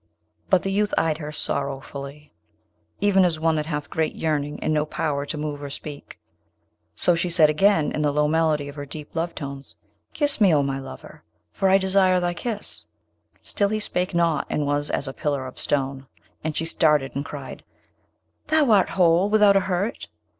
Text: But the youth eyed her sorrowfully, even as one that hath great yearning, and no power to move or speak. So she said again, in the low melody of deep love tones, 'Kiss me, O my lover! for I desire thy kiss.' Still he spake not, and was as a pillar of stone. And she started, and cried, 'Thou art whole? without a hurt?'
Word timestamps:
But 0.49 0.63
the 0.63 0.71
youth 0.71 0.95
eyed 0.97 1.19
her 1.19 1.31
sorrowfully, 1.31 2.33
even 3.01 3.23
as 3.23 3.39
one 3.39 3.53
that 3.57 3.67
hath 3.67 3.91
great 3.91 4.15
yearning, 4.15 4.57
and 4.59 4.73
no 4.73 4.83
power 4.83 5.27
to 5.27 5.37
move 5.37 5.61
or 5.61 5.69
speak. 5.69 6.19
So 6.95 7.13
she 7.13 7.29
said 7.29 7.51
again, 7.51 7.91
in 7.91 8.01
the 8.01 8.11
low 8.11 8.27
melody 8.27 8.67
of 8.67 8.89
deep 8.89 9.15
love 9.15 9.35
tones, 9.35 9.75
'Kiss 10.15 10.41
me, 10.41 10.55
O 10.55 10.63
my 10.63 10.79
lover! 10.79 11.21
for 11.53 11.69
I 11.69 11.77
desire 11.77 12.19
thy 12.19 12.33
kiss.' 12.33 12.87
Still 13.43 13.69
he 13.69 13.79
spake 13.79 14.15
not, 14.15 14.47
and 14.49 14.65
was 14.65 14.89
as 14.89 15.07
a 15.07 15.13
pillar 15.13 15.45
of 15.45 15.59
stone. 15.59 16.07
And 16.43 16.57
she 16.57 16.65
started, 16.65 17.15
and 17.15 17.23
cried, 17.23 17.63
'Thou 18.47 18.71
art 18.71 18.89
whole? 18.97 19.29
without 19.29 19.55
a 19.55 19.59
hurt?' 19.69 20.07